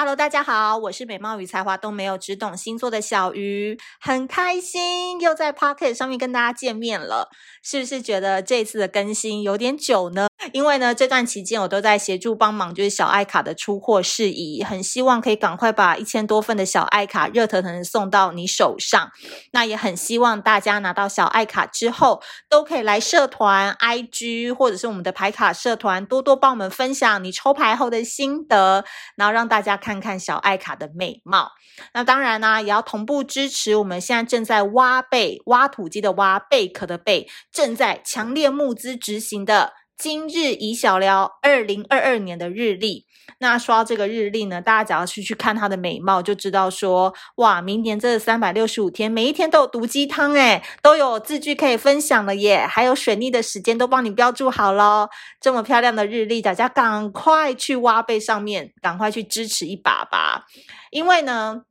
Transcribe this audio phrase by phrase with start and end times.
[0.00, 7.28] Hello，大家好，我是美貌与才华都没有，只懂星座的小鱼，很开心又在 Pocket 上面跟大家见面了。
[7.62, 10.28] 是不是觉得这次的更新有点久呢？
[10.54, 19.10] 因为呢，这段期间我都在协助帮忙，就是小爱卡的出货事宜，很希望可以赶快把一千多份的小爱卡热腾腾的送到你手上。
[19.52, 28.82] 那也很希望大家拿到小爱卡之后，都可以来社团、IG 或者是我们的牌卡社团，多多帮我们分享你抽牌后的心得，
[29.16, 31.52] 然后让大家看看看小爱卡的美貌。
[31.94, 37.28] 那当然呢、也要同步支持我们现在正在挖贝、挖土机的挖贝壳的贝。
[37.52, 43.04] 正在强烈募资执行的今日宜小聊二零二二年的日历，
[43.38, 55.10] 那说到这个日历呢，大家只要去去看它的美貌，就知道说，哇，明年这三百六十五天，每一天都有毒鸡汤诶，都有字句可以分享了耶，还有水逆的时间都帮你标注好咯。
[55.38, 60.46] 这么漂亮的日历，大家赶快去挖贝上面，赶快去支持一把吧，
[60.90, 61.64] 因为呢。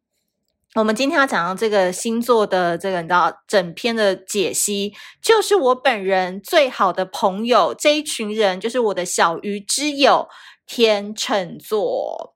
[0.75, 10.27] 我们今天要讲到这个星座的这个，你知道，整篇的解析，就是我本人最好的朋友这一群人，就是我的小鱼之友
[10.67, 12.35] 天秤座。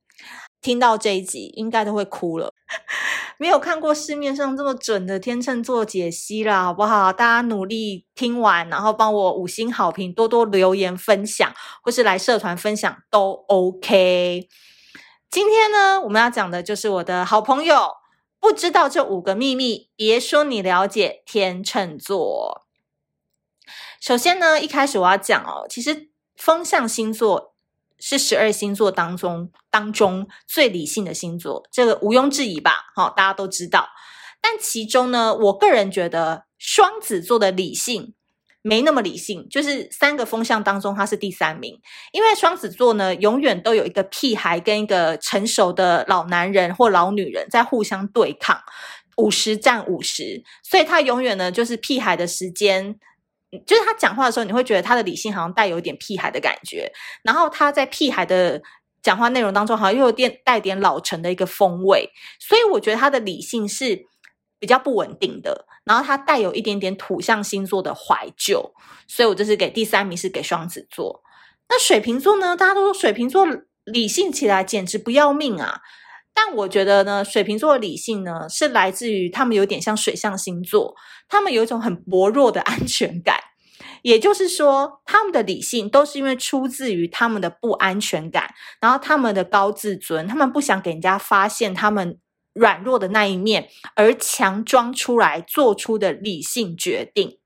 [0.64, 2.52] 听到这一集，应该都会哭了。
[3.38, 7.14] 没有看过市面上这么准的天秤座解析啦，好不好？
[7.14, 11.54] 大家努力听完，然后帮我五星好评，多多留言分享，
[11.84, 14.48] 或是来社团分享都 OK。
[15.30, 18.03] 今天呢，我们要讲的就是我的好朋友。
[18.44, 22.68] 不知道这五个秘密，别说你了解天秤座。
[24.02, 27.56] 首先呢，一开始我要讲哦，其实风象星座
[27.98, 32.92] 是十二星座当中当中最理性的星座，这个毋庸置疑吧？
[32.94, 33.88] 好，大家都知道。
[34.42, 38.14] 但其中呢，我个人觉得双子座的理性。
[38.66, 41.78] 没那么理性，就是三个风向当中，他是第三名。
[42.14, 48.58] 因为双子座呢，永远都有一个屁孩跟一个成熟的老男人或老女人在互相对抗，
[49.18, 52.98] 五十战五十，所以他永远呢就是屁孩的时间，
[53.68, 56.90] 就是他讲话的时候，你会觉得他的理性好像带有一点屁孩的感觉，
[57.22, 58.62] 然后他在屁孩的
[59.02, 62.10] 讲话内容当中，好像又有点带点老成的一个风味，
[62.40, 64.06] 所以我觉得他的理性是
[64.58, 65.68] 比较不稳定的。
[65.86, 68.74] 然后它带有一点点土象星座的怀旧，
[69.08, 71.22] 所以我就是给第三名是给双子座。
[71.70, 72.56] 那水瓶座呢？
[72.56, 73.48] 大家都说水瓶座
[73.86, 75.82] 理性起来简直不要命啊！
[76.34, 80.96] 但我觉得呢，水瓶座的理性呢是来自于他们有点像水象星座，
[81.28, 83.40] 他们有一种很薄弱的安全感，
[84.04, 92.20] 也就是说，他们的理性都是因为出自于他们的不安全感，然后他们的高自尊，他们不想给人家发现他们。
[92.54, 97.40] 软弱的那一面，而强装出来做出的理性决定。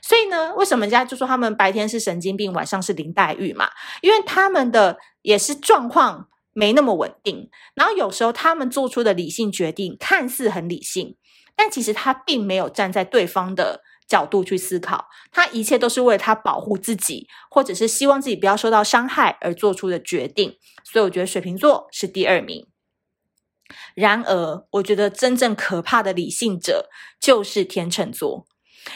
[0.00, 3.68] 所以呢，为什么人家就说他们白天是神经病，晚上是林黛玉嘛？
[4.02, 7.50] 因为他们的也是状况没那么稳定。
[7.74, 11.16] 然后有时候他们做出的理性决定看似很理性，
[11.56, 20.56] 但其实他并没有站在对方的角度去思考，他一切都是为了他保护自己，或者是希望自己不要受到伤害而做出的决定。
[20.84, 22.68] 所以我觉得水瓶座是第二名。
[23.94, 26.88] 然而，我觉得真正可怕的理性者
[27.20, 28.46] 就是天秤座，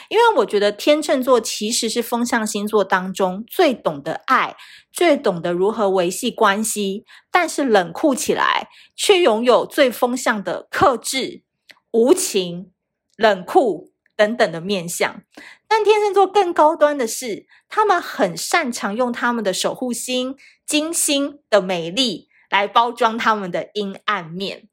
[0.09, 4.55] 因为我觉得天秤座其实是风象星座当中最懂得爱、
[4.91, 11.43] 最懂得如何维系关系，但是冷酷起来却拥有最风象的克制、
[11.91, 12.71] 无情、
[13.17, 15.21] 冷酷等等的面相。
[15.67, 22.29] 但天秤座更高端的是，他们很擅长用他们的守护星、金星的美丽。
[22.51, 24.67] 来包装他们的阴暗面，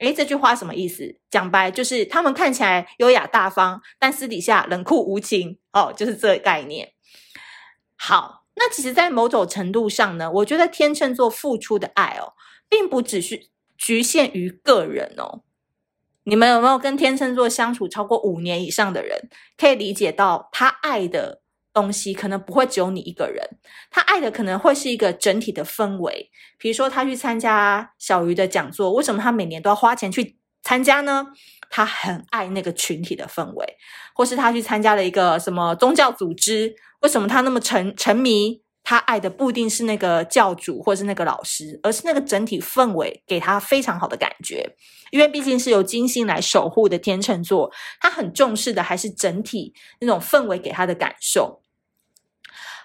[0.00, 1.20] 诶，这句话什么意思？
[1.30, 6.94] 讲白就是他们看起来优雅大方，但私底下冷酷无情哦，就是这个概念。
[7.96, 12.32] 好，那其实，在某种程度上呢，我觉得天秤座付出的爱哦，
[12.68, 15.42] 并不只是局限于个人哦。
[16.24, 19.28] 你们有没有跟天秤座相处超过五年以上的人，
[19.58, 21.39] 可以理解到他爱的？
[21.72, 23.46] 东西可能不会只有你一个人，
[23.90, 26.30] 他爱的可能会是一个整体的氛围。
[26.58, 31.26] 比如说，他去参加小鱼的讲座，为什么他每年都要花钱去参加呢？
[31.70, 33.76] 他很爱那个群体的氛围，
[34.14, 38.62] 或是他去参加了一个什么宗教组织，为什么他那么沉沉迷？
[38.82, 44.74] 他爱的不一定是那个教主或是那个老师，而是那个整体氛围给他非常好的感觉。
[45.10, 51.59] 因为毕竟是由金星来守护的天秤座，他很重视的还是整体那种氛围给他的感受。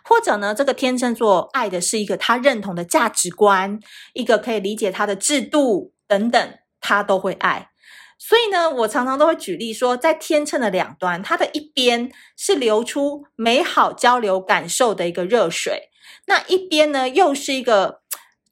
[0.07, 3.79] 或者呢，这个天秤座爱的是一个他认同的价值观，
[4.13, 7.69] 一个可以理解他的制度等等，他都会爱。
[8.17, 15.89] 所以呢，我常常都会举例说，在天秤的两端，它的一边是流出美好交流感受的一个热水，
[16.27, 18.01] 那一边呢，又是一个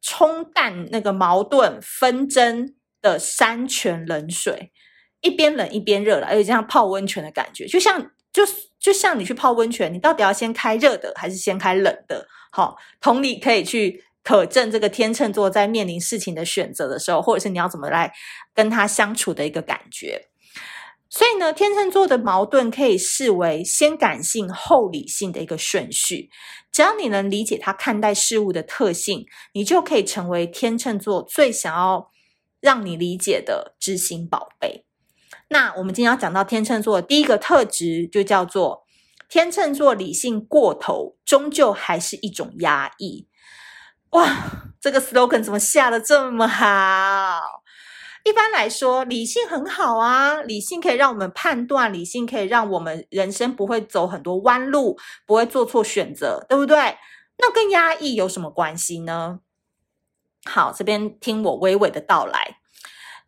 [0.01, 4.73] 冲淡那个矛盾纷争的山泉冷水，
[5.21, 8.43] 一边冷一边热了，而且像泡温泉的感觉，就像就
[8.79, 12.27] 就像你去泡温泉，你到底要先开热的还是先开冷的？
[12.51, 18.11] 好，同理可以去可证这个天秤座在面临事情的选择的时候，或者是你要怎么来
[18.53, 20.29] 跟他相处的一个感觉。
[21.09, 26.31] 所以呢，天秤座的矛盾可以视为先感性后理性的一个顺序。
[26.71, 32.09] 只要你能理解他看待事物的特性，你就可以成为天秤座最想要
[32.59, 34.85] 让你理解的知心宝贝。
[35.53, 38.87] 那我们今天要讲到天秤座的第一个特质，就叫做
[39.29, 43.27] 天秤座理性过头，终究还是一种压抑。
[44.09, 47.61] 哇，这个 slogan 怎么下的这么好？
[48.23, 54.97] 一般来说，理性很好啊，理性可以让我们判断，理性可以让我们人生不会走很多弯路，
[55.27, 56.97] 不会做错选择，对不对？
[57.37, 59.41] 那跟压抑有什么关系呢？
[60.45, 62.57] 好，这边听我娓娓的道来。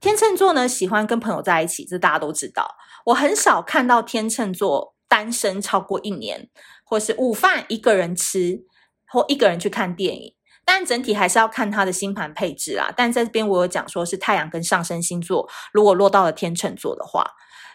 [0.06, 2.76] 天秤座呢，喜欢跟朋友在一起，这大家都知道。
[3.06, 6.48] 我很少看到天秤座单身超过一年，
[6.84, 8.64] 或是午饭一个人吃，
[9.08, 10.36] 或一个人去看电影。
[10.64, 12.94] 但整体还是要看他的星盘配置啦。
[12.96, 17.26] 但在这边我有讲说是太阳跟上升星座，如果落到了天秤座的话，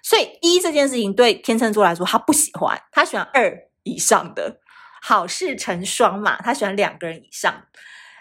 [0.04, 4.60] 所以一这件事情对天秤座来说他不喜欢，他喜欢二以上的，
[5.02, 7.64] 好事成双嘛，他喜欢两个人以上。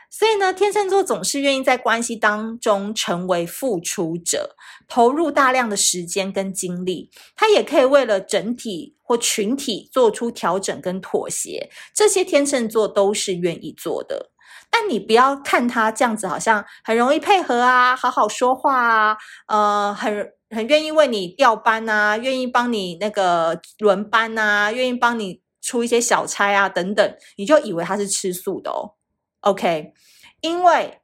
[0.10, 4.56] 所以呢，天秤座总是愿意在关系当中成为付出者，
[4.88, 7.12] 投入大量的时间跟精力。
[7.36, 14.32] 他也可以为了整体或群体做出调整跟妥协，这些天秤座都是愿意做的。
[14.72, 19.18] 但你不要看他这样子，好像很容易配合啊，好好说话啊，
[19.48, 28.96] 呃，很很愿意为你调班啊，愿意帮你那个轮班啊，愿意帮你出一些小差啊，等等，你就以为他是吃素的哦。
[29.42, 29.94] OK，
[30.42, 31.00] 因为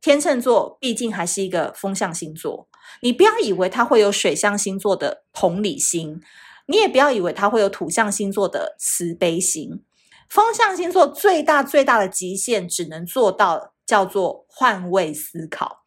[0.00, 2.68] 天秤座毕竟还是一个风象星座，
[3.02, 6.20] 你不要以为它会有水象星座的同理心，
[6.66, 9.84] 你也不要以为它会有土象星座的慈悲心。
[10.28, 15.84] 风象星座最大最大的极限只能做到叫做换位思考，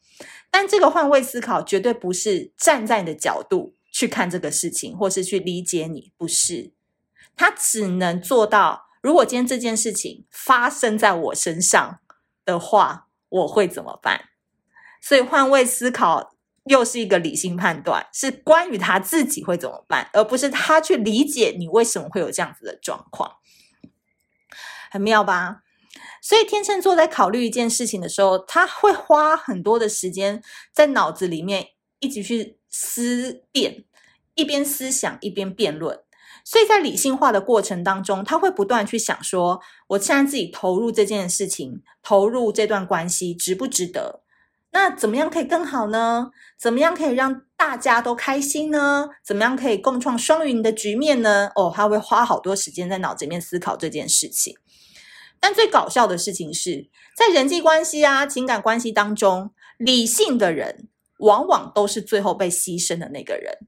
[0.49, 6.71] 但这个换位思考绝对不是站在你的角度去看这个事情，或是去理解你，不是。
[7.35, 11.99] 他只能做到，如果今天这件事情发生在我身上
[12.45, 14.29] 的话，我会怎么办？
[15.01, 16.35] 所以换位思考
[16.65, 23.37] 又是一个理性判断，是关于他自己会怎么办，而不是他去理解你为什么会有这样子的状况。
[24.91, 25.61] 很妙吧？
[26.21, 30.43] 所以天秤座在考虑一件事情的时候，他会花很多的时间
[30.73, 31.69] 在脑子里面
[31.99, 33.85] 一直去思辨，
[34.35, 36.03] 一边思想一边辩论。
[36.49, 44.23] 所以在理性化的过程当中，他会不断去想说：我现在自己投入这件事情，投入这段关系，值不值得？
[44.71, 46.31] 那怎么样可以更好呢？
[46.57, 49.09] 怎么样可以让大家都开心呢？
[49.23, 51.51] 怎么样可以共创双赢的局面呢？
[51.53, 54.57] 哦，他会花好多时间在脑子里面思考这件事情。
[55.39, 60.87] 但最搞笑的事情是，在人际关系啊、情感关系当中，理性的人
[61.19, 63.59] 往往都是最后被牺牲的那个人。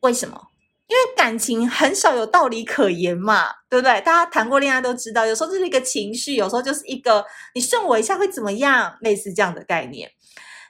[0.00, 0.48] 为什么？
[0.88, 4.00] 因为感情很少有道理可言嘛，对不对？
[4.02, 7.24] 大家谈过恋爱都知道，有时候就是一个情绪，有时候就是一个
[7.54, 10.10] 你顺我一下会怎么样，类似这样的概念。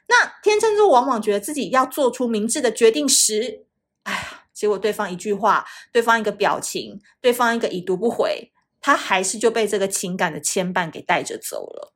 [0.09, 3.65] 那天秤座往往觉得自己要做出明智的决定时，
[4.05, 8.53] 哎呀，结果对方一句话，对方一个表情，对方一个已读不回。
[8.81, 11.93] 他还是就被这个情感的牵绊给带着走了，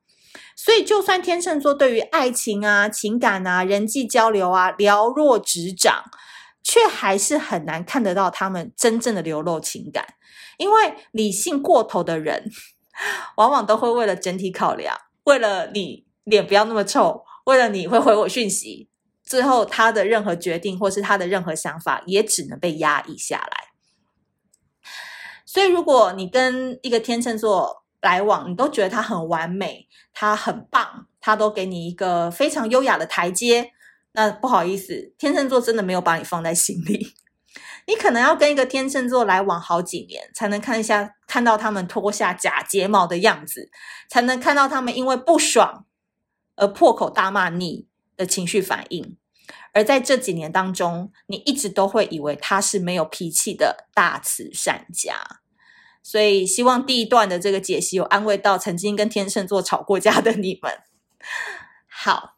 [0.57, 6.03] 所以就算天秤座对于爱情啊、情感啊、人际交流啊了若指掌，
[6.63, 10.15] 却还是很难看得到他们真正的流露情感，
[10.57, 12.49] 因为理性过头的人，
[13.37, 18.89] 往往都会为了整体考量，为了你脸不要那么臭，为了你会回我讯息，
[19.23, 23.71] 最后他的任何决定或是他的任何想法，也只能被压抑下来。
[25.45, 33.73] 所以，如果你跟一个天秤座来往，你都觉得他很完美，他很棒，他都给你一个非常优雅的台阶，
[34.13, 37.13] 那不好意思，天秤座真的没有把你放在心里。
[37.87, 43.69] 你可能要跟一个天秤座来往好几年，才能看一下看到他们脱下假睫毛的样子，
[44.09, 45.85] 才能看到他们因为不爽
[46.55, 49.17] 而破口大骂你的情绪反应。
[49.73, 55.15] 而在这几年当中，你一直都会以为他是没有脾气的大慈善家。
[56.03, 60.79] 所以，希望第一段的这个解析有安慰到曾经跟天秤座吵过架的你们。
[61.87, 62.37] 好，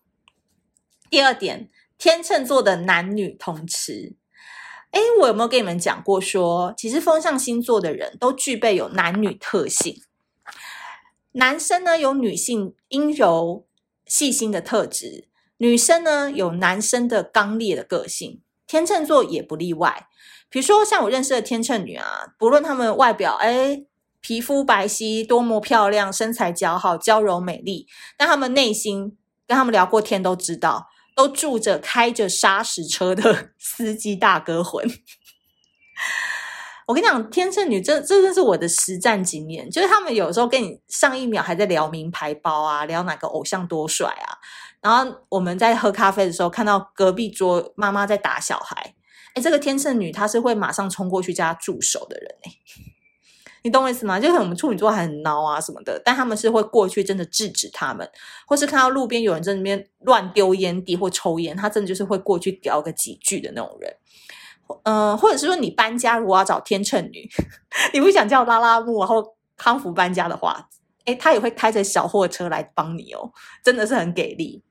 [1.14, 4.16] 第二点，天秤座的男女通吃。
[4.94, 10.02] 诶，我有没有跟你们讲过说，其实风象星座的人都具备有男女特性。
[11.34, 13.68] 男生呢有女性阴柔
[14.08, 15.28] 细心的特质，
[15.58, 20.08] 女生呢有男生的刚烈的个性，天秤座也不例外。
[20.50, 23.86] 比如说像我认识的天秤女啊，不论她们外表诶
[24.20, 27.86] 皮肤白皙，多么漂亮，身材姣好，娇柔美丽，
[28.18, 29.16] 但她们内心
[29.46, 34.86] 跟他们聊过天都知道，都住着开着砂石车的 司机大哥魂。
[36.86, 44.38] 我跟你讲，天秤女这这真是我的实战经验，就是他们有时候跟你上一秒还在聊名牌包啊，聊哪个偶像多帅啊，
[44.82, 48.96] 然后我们在喝咖啡的时候，看到隔壁桌妈妈在打小孩，
[49.36, 52.52] 诶这个天秤女她是会马上冲过去叫她住手的人诶
[53.64, 54.20] 你懂我意思吗？
[54.20, 58.08] 就是我们处女座很孬啊什么的，但他们是会过去真的制止他们，
[58.46, 63.96] 或是看到路边有人在那边乱丢烟蒂或抽烟，他真的就是会过去聊个几句的那种人。
[64.84, 67.30] 嗯、或者是说你搬家如果要找天秤女，
[67.94, 70.70] 你不想叫拉拉木然后康福搬家的话，
[71.06, 73.32] 诶他也会开着小货车来帮你哦，
[73.64, 74.64] 真的是很给力。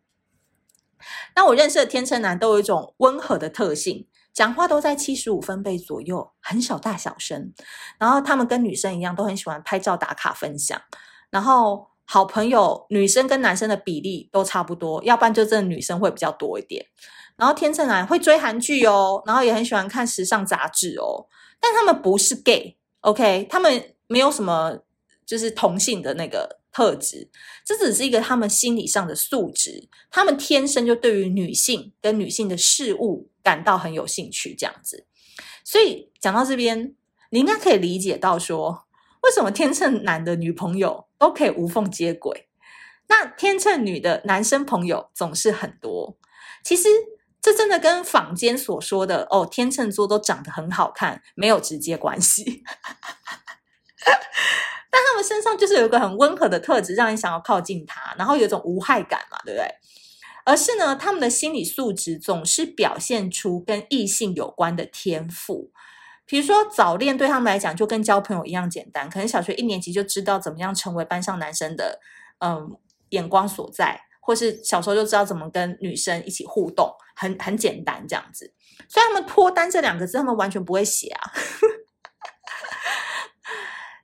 [1.34, 7.52] 那我认识的天秤男都有一种温和的特性，讲话都在七十五分贝左右，很小大小声。
[7.98, 10.80] 然后他们跟女生一样，都很喜欢拍照打卡分享。
[11.30, 16.86] 然后好朋友女生跟男生的比例都差不多，要不然就真的女生会比较多一点。
[17.36, 21.26] 然后天秤男会追韩剧哦，然后也很喜欢看时尚杂志哦，
[21.60, 24.78] 但他们不是 gay，OK，他们没有什么
[25.26, 27.28] 就是同性的那个特质，
[27.64, 35.06] 这只是一个他们心理上的素质，他们天生就对于女性跟女性的事物感到很有兴趣，这样子。
[35.64, 36.94] 所以讲到这边，
[37.30, 38.86] 你应该可以理解到说，
[39.22, 42.48] 为什么天秤男的女朋友都可以无缝接轨，
[43.08, 46.16] 那天秤女的男生朋友总是很多，
[46.64, 46.88] 其实。
[47.44, 52.62] 这真的跟坊间所说的哦，天秤座都长得很好看没有直接关系，
[54.92, 59.66] 但他们身上就是有一个很温和的特质，让你想要靠近他，然后有一种无害感嘛，对不对？
[60.44, 65.72] 而是呢，他们的心理素质总是表现出跟异性有关的天赋，
[66.26, 71.98] 比如说早恋对他们来讲就跟交朋友一样简单，可能小学一年级就知道怎么样成为班上男生的
[72.38, 72.76] 嗯
[73.08, 74.02] 眼光所在。
[74.24, 78.54] 或是小时候就知道怎么跟女生一起互动，很很简单这样子。
[78.88, 81.32] 所以他们脱单这两个字，他们完全不会写啊。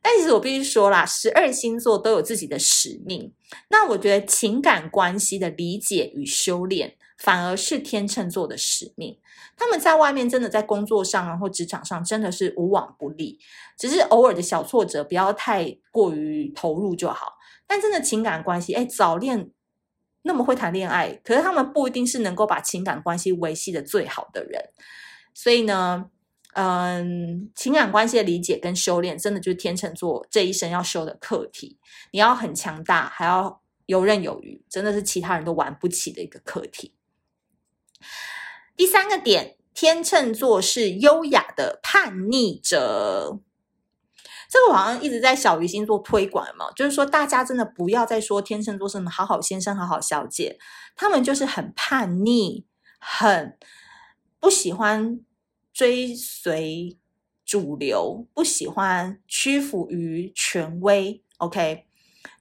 [0.09, 3.31] 但其实我必须说啦，十二星座都有自己的使命。
[3.69, 9.19] 那我觉得情感关系的理解与修炼，反而是天秤座的使命。
[9.55, 13.39] 他们在外面真的在工作上啊，或职场上真的是无往不利，
[13.77, 17.35] 只是偶尔的小挫折不要太过于投入就好。
[17.67, 19.51] 但真的情感关系，哎，早恋。
[20.23, 24.71] 那么会谈恋爱，可是他们不一定是能够把情感关系维系的最好的人，
[25.35, 26.07] 所以呢，
[26.61, 31.79] 嗯，情感关系的理解跟修炼，真的就是天秤座这一生要修的课题。
[32.11, 36.97] 你要很强大，还要游刃有余，真的是其他人都玩不起的一个课题。
[38.77, 43.39] 第三个点，天秤座是优雅的叛逆者。
[44.51, 50.59] 这个好像一直在小鱼星座推广嘛，就是说大家真的不要再说天秤座是什么好好先生、好好小姐，
[50.97, 52.67] 他们就是很叛逆，
[52.99, 53.57] 很
[54.41, 55.21] 不喜欢
[55.79, 56.99] 追随
[57.45, 61.23] 主流，不喜欢屈服于权威。
[61.37, 61.87] OK，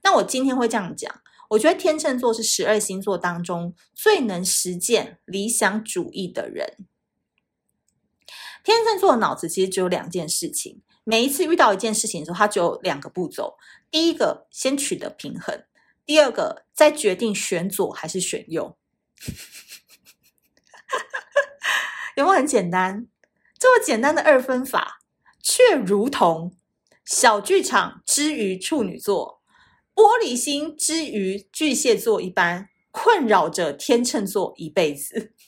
[0.02, 6.78] 那我今天会这样讲，我觉得天秤座是十二星座当中最能实践理想主义的人。
[8.64, 10.82] 天秤座的脑子其实只有两件事情。
[11.04, 13.56] 每一次遇到一件事情的时候，他只有两个步骤：
[13.88, 15.54] 第一个，先取得平衡；
[16.04, 18.76] 第二个，再决定选左还是选右。
[22.16, 23.06] 有没有很简单？
[23.58, 25.00] 这么简单的二分法，
[25.42, 26.56] 却如同
[27.04, 29.42] 小剧场之于处女座、
[29.94, 35.32] 玻璃心之于巨蟹座一般，困扰着天秤座一辈子。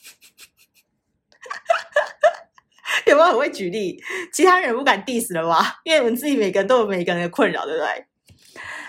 [3.07, 4.01] 有没有很会举例？
[4.33, 5.79] 其他人不敢 diss 了吧？
[5.85, 8.05] 因为我们自己每个人都有每个人的困扰，对不对？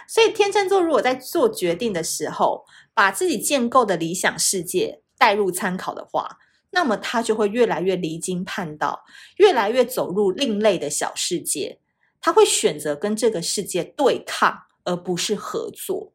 [0.08, 6.38] 所以天秤座如果在做决定的时候，把自己建构的理想世界带入参考的话，
[6.72, 9.04] 那么他就会越来越离经叛道，
[9.36, 11.78] 越来越走入另类的小世界。
[12.20, 16.12] 他会选择跟这个世界对抗，而不是合作。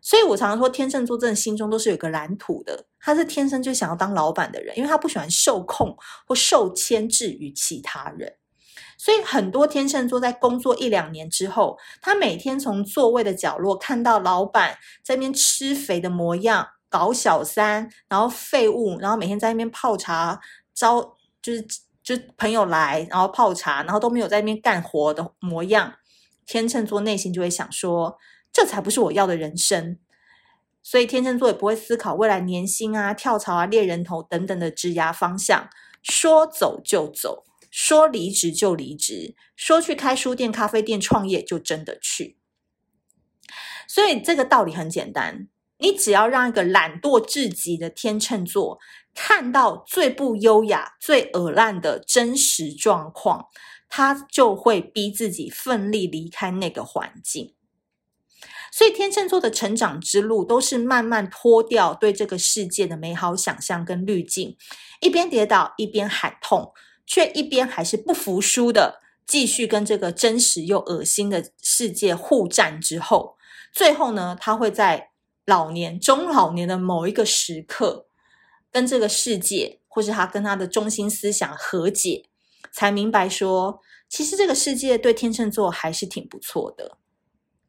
[0.00, 2.86] 所以我常常说，天秤座真的心中都是有个蓝图的。
[3.00, 8.34] 他是天生就想要当老板的人，因为他不喜欢受控或受牵制于其他人。
[8.96, 20.40] 所以很多天秤座在工作一两年之后，他每天从座位的角落看到老板在那边吃肥的模样，搞小三，然后废物，然后每天在那边泡茶，
[20.72, 21.66] 招就是
[22.04, 25.94] 就朋友来，然后泡茶，然后都没有在那边干活的模样。
[26.46, 28.18] 天秤座内心就会想说。
[28.56, 29.98] 这才不是我要的人生。
[30.80, 35.68] 所以天秤座也不会思考未来年薪啊、跳槽啊、猎人头等等的职涯方向，
[36.04, 42.38] 说走就走，说离职就离职，说去开书店、咖啡店创业就真的去。
[43.88, 48.78] 所以这个道理很简单，你只要让一个懒惰至极的天秤座
[49.14, 53.46] 看到最不优雅、最恶烂的真实状况，
[53.88, 57.54] 他就会逼自己奋力离开那个环境。
[58.72, 64.56] 所以天秤座的成长之路都是慢慢脱掉对这个世界的美好想象跟滤镜，
[65.00, 66.72] 一边跌倒一边喊痛，
[67.06, 73.36] 却一边还是不服输的继续跟这个真实又恶心的世界互战之后，
[73.72, 75.10] 最后呢，他会在
[75.44, 78.06] 老年、中老年的某一个时刻，
[78.70, 82.28] 跟这个世界，或是他跟他的中心思想和解，
[82.72, 86.98] 才明白说，其实这个世界对天秤座还是挺不错的，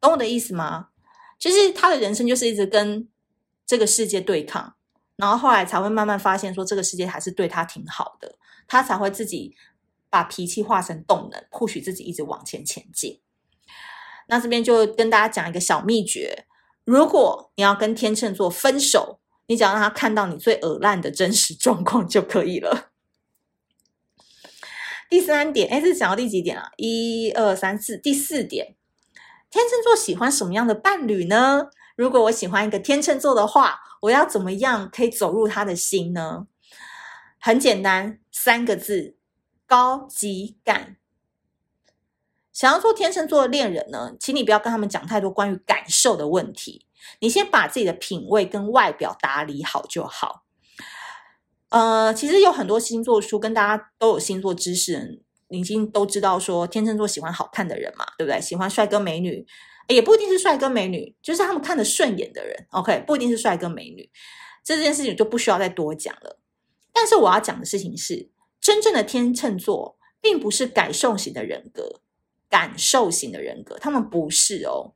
[0.00, 0.88] 懂我的意思吗？
[1.38, 3.08] 其实他的人生就是一直跟
[3.66, 4.74] 这个世界对抗，
[5.16, 9.54] 然后后来才会慢慢发现说这个世界还是对他挺好的，他才会自己
[10.08, 13.20] 把脾气化成动能，或许自己一直往前前进。
[14.28, 16.45] 那这边就跟大家讲一个小秘诀：
[16.86, 22.90] 如果你要跟天秤座分手，你只要让他看到你最恶烂的真实状况就可以了。
[25.10, 26.70] 第三点，哎，这是讲到第几点啊？
[26.76, 28.76] 一二三四，第四点。
[29.50, 31.70] 天秤座喜欢什么样的伴侣呢？
[31.96, 36.46] 如果我喜欢一个天秤座的话，我要怎么样可以走入他的心呢？
[37.40, 39.16] 很简单，三个字：
[39.66, 40.96] 高级感。
[42.56, 46.86] 想要做天秤座的恋人呢，请你不要跟他们讲太多关于感受的问题，
[47.20, 50.44] 你先把自己的品味跟外表打理好就好。
[51.68, 55.22] 呃，其实有很多星座书跟大家都有星座知识。
[55.48, 58.40] 已经都知道说天秤座喜欢好看的人嘛，对不对？
[58.40, 59.46] 喜欢帅哥美女，
[59.86, 62.66] 也不一定是帅哥美女，就是他们看得顺眼的人。
[62.70, 64.10] OK，不一定是帅哥美女，
[64.64, 66.40] 这件事情就不需要再多讲了。
[66.92, 68.28] 但是我要讲的事情是，
[68.60, 72.00] 真正的天秤座并不是感受型的人格，
[72.48, 74.94] 感受型的人格，他们不是哦。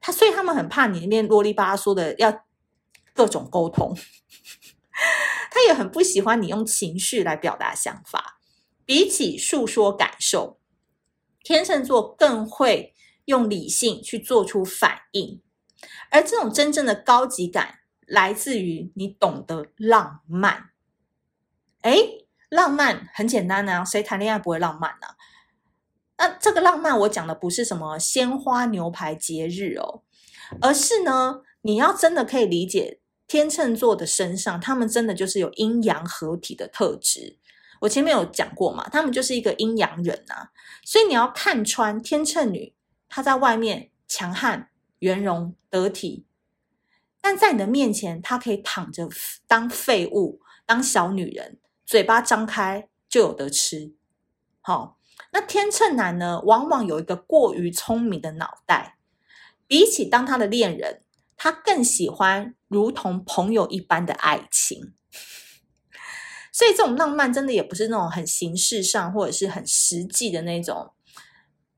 [0.00, 2.44] 他所以他们很怕你那边啰里吧嗦的要
[3.14, 3.96] 各种沟通，
[5.50, 8.40] 他也很不喜欢你用情绪来表达想法。
[8.84, 10.58] 比起诉说感受，
[11.44, 12.94] 天秤座更会
[13.26, 15.40] 用理性去做出反应，
[16.10, 20.70] 而这种真正的高级感来自于你懂得浪漫。
[21.82, 25.06] 诶，浪漫很简单啊，谁谈恋爱不会浪漫呢？
[26.22, 30.02] 那这个浪漫我讲的不是什么鲜花牛排节日哦，
[30.60, 37.38] 而是呢，你要真的可以理解天秤座的身上，他们真的就是有阴阳合体的特质。
[37.80, 40.50] 我前面有讲过嘛，他们就是一个阴阳人呐、啊，
[40.84, 42.72] 所以你要看穿天秤女，
[43.08, 44.68] 她在外面强悍、
[45.00, 46.24] 圆融、得体，
[47.20, 49.08] 但在你的面前，她可以躺着
[49.48, 53.92] 当废物、当小女人，嘴巴张开就有得吃。
[54.60, 54.96] 好，
[55.30, 58.96] 那天秤男呢，往往有一个过于聪明的脑袋，
[59.66, 61.02] 比起当他的恋人，
[61.36, 64.92] 他更喜欢如同朋友一般的爱情。
[66.52, 70.92] 所以这种浪漫真的也不是那种很形式上或者是很实际的那种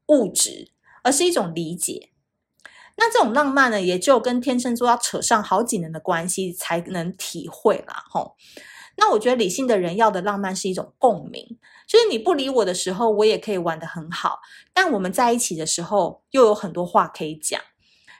[0.06, 0.72] 物质，
[1.04, 2.10] 而是一种理解。
[2.96, 8.04] 那这种浪漫呢，也就跟天秤座要扯上好几年的关系才能体会啦。
[8.08, 8.36] 吼，
[8.96, 14.40] 那我觉得理性的人要的浪漫是一种共鸣，就是你不理我的时候，我也可以玩得很好；
[14.72, 17.60] 但我们在一起的时候，又有很多话可以讲。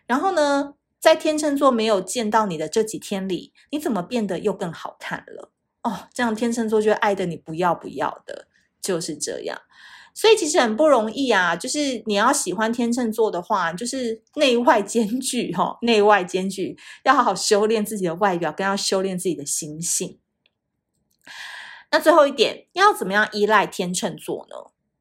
[0.07, 5.51] 然后呢，在天秤座没有见到你的这几天里，你怎么变得又更好看了？
[5.83, 8.49] 哦，这样天秤座就爱得你不要不要的，
[8.81, 9.61] 就是这样。
[10.17, 20.19] 所以其实很不容易啊，就是你要喜欢天秤座的话，就是内外兼具哈、哦，内外兼具，要好好修炼自己的外表，更要修炼自己的心性。
[21.95, 24.57] 那最后一点，要怎么样依赖天秤座呢？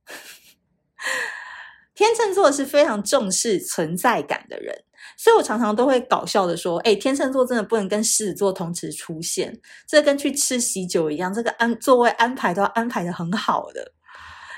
[1.95, 4.84] 天秤座是非常重视存在感的人。
[5.17, 13.93] 所以我常常都会搞笑的说，哎，天秤座真的不能跟狮子座同时出现，这跟去吃喜酒一样，这个安座位安排都要安排的很好的，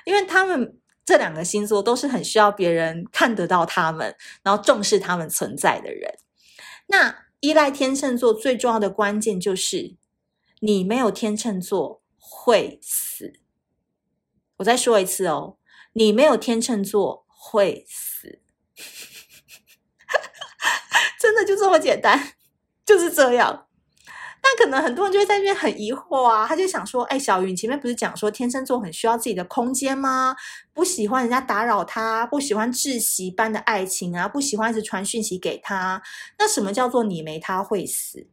[0.03, 6.17] 因为他们这两个星座都是很需要别人看得到他们，然后重视他们存在的人。
[6.87, 9.95] 那依赖天秤座最重要的关键就是，
[10.59, 13.33] 你没有天秤座会死。
[14.57, 15.57] 我再说一次哦，
[15.93, 18.41] 你没有天秤座会死。
[21.19, 22.33] 真的就这么简单，
[22.85, 23.67] 就是这样。
[24.43, 30.35] 那可能很多人就会在那边很疑惑啊，他就想说，哎，小云，前面不是讲说天秤座很需要自己的空间吗？
[30.71, 36.01] 不喜欢人家打扰他，不喜欢窒息般的爱情啊，不喜欢一直传讯息给他。
[36.37, 38.27] 那什么叫做你没他会死？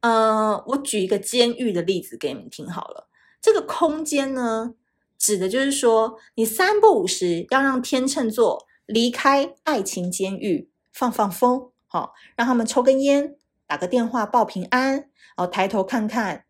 [0.00, 3.08] 呃，我举一个监狱的例子给你们听好了。
[3.40, 4.74] 这个空间呢，
[5.18, 13.36] 指的就是说，你三不五时要让天秤座离开爱情监狱，放放风，好、哦，让他们抽根烟。
[13.66, 16.44] 打个电话报平安，然后抬头看看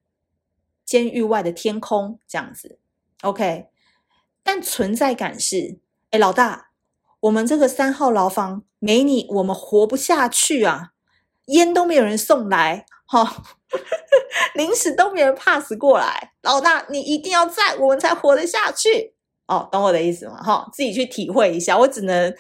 [0.86, 2.78] 监狱外的天空，这样子
[3.20, 3.66] ，OK。
[4.42, 5.78] 但存在感是，
[6.12, 6.70] 哎，老大，
[7.20, 10.92] 我们这个三号牢房没你，我们活不下去啊！
[11.48, 13.28] 烟都没有人送来，哈、哦，
[14.54, 19.16] 零食都没人 pass 过来，老大，你一定要在，我们才活得下去。
[19.48, 20.40] 哦，懂我的意思吗？
[20.40, 22.32] 哈、哦，自己去体会一下，我只能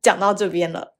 [0.00, 0.96] 讲到这边了。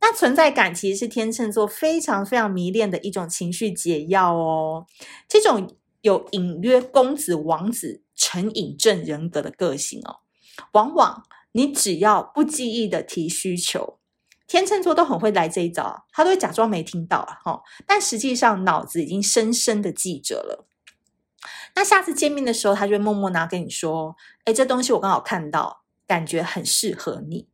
[0.00, 4.86] 那存在感其实是天秤座非常非常迷恋的一种情绪解药哦。
[5.28, 10.20] 这种有隐约公子王子成瘾症人格的个性哦，
[10.74, 13.97] 往往你只要不经意的提需求，
[14.48, 20.66] 天秤座都很会来这一招，他都会假装没听到啊，哈，但实际上脑子已经深深的记着了。
[21.76, 27.46] 那下次见面的时候，他就会默默拿给你说：“哎，这东西我刚好看到，感觉很适合你。”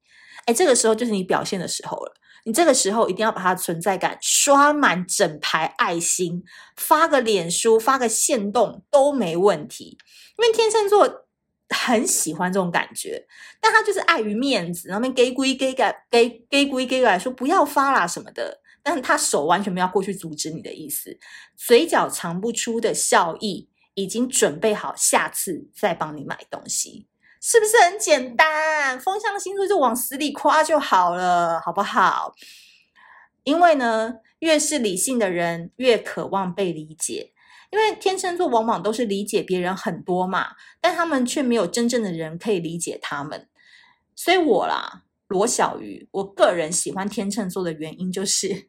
[0.46, 2.14] 哎，这个时候就是你表现的时候了。
[2.46, 6.44] 你这个时候一定要把它存在感刷满整排爱心，
[6.76, 9.98] 发个脸书，发个线动都没问题。
[10.36, 11.23] 因为天秤座
[11.70, 13.24] 很喜欢这种感觉，
[13.60, 21.18] 但他就是碍于面子，然后面给归给改给给归给改说不要发啦什么的，但是他手完全没有过去阻止你的意思，
[21.56, 27.06] 嘴角藏不出的笑意，已经准备好下次再帮你买东西。
[27.40, 28.98] 是不是很简单？
[28.98, 32.34] 风象星座就往死里夸就好了，好不好？
[33.42, 37.33] 因为呢，越是理性的人，越渴望被理解。
[37.70, 43.48] 因为天秤座往往都是理解别人很多嘛，但他们却没有真正的人可以理解他们。
[44.14, 48.68] 所以我啦，罗小鱼，我个人喜欢天秤座的原因就是。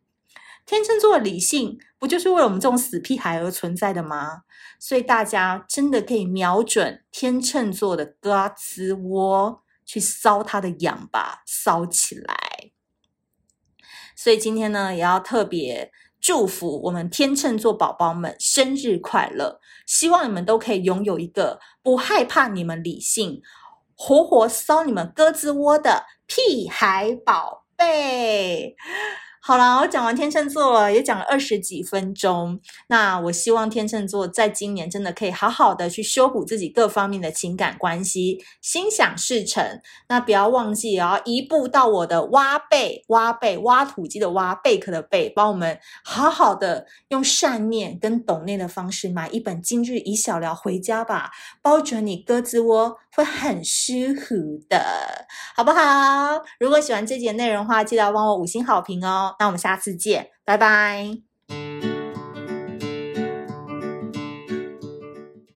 [0.66, 4.42] 天秤座的理性不就是为了我们这种死屁孩而存在的吗？
[4.80, 12.36] 所以大家真的可以瞄准天秤座的胳肢窝去搔他的痒吧，搔起来。
[14.16, 15.92] 所以今天呢，也要特别
[16.26, 19.60] 祝福我们天秤座宝宝们生日快乐！
[19.86, 23.44] 希望你们都可以拥有一个不害怕你们理性，
[23.96, 28.76] 活活骚你们鸽子窝的屁孩宝贝。
[29.48, 32.60] 好了，我讲完天秤座了，也讲了二十几分钟。
[32.88, 39.64] 那我希望天秤座在今年真的可以好好的去修补自己各方面的情感关系，心想事成。
[40.10, 51.30] 那不要忘记哦，移步到我的挖贝、挖贝、挖土机的挖贝壳的贝，帮我们好好的用善念跟懂念的方式买一本今日已晓聊回家吧，
[51.62, 54.36] 包准你胳肢窝会很舒服
[54.70, 54.80] 的，
[55.56, 56.42] 好不好？
[56.60, 59.36] 如果喜欢这节内容的话，记得要帮我五星好评哦。
[59.40, 61.35] 那我们下次见，拜拜。